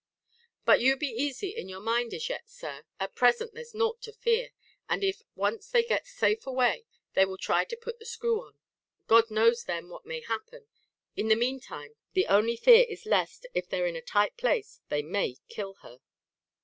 "But 0.65 0.81
you 0.81 0.97
be 0.97 1.05
easy 1.11 1.49
in 1.49 1.69
your 1.69 1.79
mind 1.79 2.11
as 2.15 2.27
yet, 2.27 2.49
Sir; 2.49 2.85
at 2.99 3.13
present 3.13 3.53
there's 3.53 3.75
naught 3.75 4.01
to 4.01 4.11
fear. 4.11 4.49
But 4.89 5.03
if 5.03 5.21
once 5.35 5.69
they 5.69 5.83
get 5.83 6.07
safe 6.07 6.47
away, 6.47 6.87
they 7.13 7.23
will 7.23 7.37
try 7.37 7.65
to 7.65 7.77
put 7.77 7.99
the 7.99 8.05
screw 8.07 8.41
on. 8.41 8.57
God 9.05 9.29
knows 9.29 9.65
then 9.65 9.89
what 9.89 10.07
may 10.07 10.21
happen. 10.21 10.65
In 11.15 11.27
the 11.27 11.35
meantime, 11.35 11.97
the 12.13 12.25
only 12.25 12.55
fear 12.55 12.83
is 12.89 13.05
lest, 13.05 13.45
if 13.53 13.69
they're 13.69 13.85
in 13.85 13.95
a 13.95 14.01
tight 14.01 14.37
place, 14.37 14.81
they 14.89 15.03
may 15.03 15.37
kill 15.49 15.75
her!" 15.83 15.99